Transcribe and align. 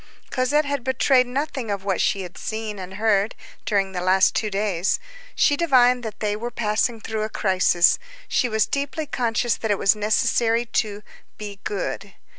Cosette 0.31 0.65
had 0.65 0.83
betrayed 0.83 1.27
nothing 1.27 1.69
of 1.69 1.83
what 1.85 2.01
she 2.01 2.21
had 2.23 2.35
seen 2.35 2.79
and 2.79 2.95
heard 2.95 3.35
during 3.65 3.91
the 3.91 4.01
last 4.01 4.33
two 4.33 4.49
days. 4.49 4.99
She 5.35 5.55
divined 5.55 6.01
that 6.01 6.21
they 6.21 6.35
were 6.35 6.49
passing 6.49 6.99
through 6.99 7.21
a 7.21 7.29
crisis. 7.29 7.99
She 8.27 8.49
was 8.49 8.65
deeply 8.65 9.05
conscious 9.05 9.57
that 9.57 9.69
it 9.69 9.77
was 9.77 9.95
necessary 9.95 10.65
to 10.65 11.03
"be 11.37 11.59
good." 11.63 12.15